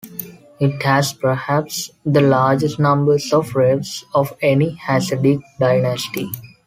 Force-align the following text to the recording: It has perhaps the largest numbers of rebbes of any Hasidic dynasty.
It 0.59 0.81
has 0.81 1.13
perhaps 1.13 1.91
the 2.03 2.21
largest 2.21 2.79
numbers 2.79 3.31
of 3.31 3.53
rebbes 3.53 4.03
of 4.15 4.35
any 4.41 4.75
Hasidic 4.87 5.41
dynasty. 5.59 6.27